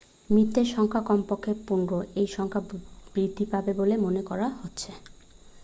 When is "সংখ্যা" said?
0.67-1.01, 2.27-2.61